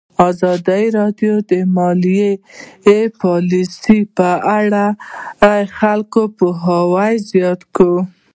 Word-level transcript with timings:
ازادي 0.29 0.85
راډیو 0.97 1.33
د 1.49 1.51
مالي 1.75 2.25
پالیسي 3.19 3.99
په 4.17 4.29
اړه 4.59 4.85
د 5.43 5.43
خلکو 5.77 6.21
پوهاوی 6.37 7.13
زیات 7.31 7.61
کړی. 7.75 7.99